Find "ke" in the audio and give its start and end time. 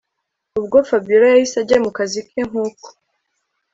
2.29-2.41